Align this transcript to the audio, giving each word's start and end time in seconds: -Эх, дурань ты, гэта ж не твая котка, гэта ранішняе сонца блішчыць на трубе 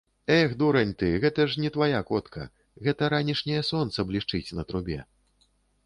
-Эх, 0.35 0.51
дурань 0.61 0.95
ты, 1.01 1.09
гэта 1.25 1.45
ж 1.51 1.61
не 1.65 1.69
твая 1.75 2.01
котка, 2.09 2.47
гэта 2.89 3.13
ранішняе 3.17 3.61
сонца 3.71 4.09
блішчыць 4.13 4.55
на 4.61 4.71
трубе 4.73 4.99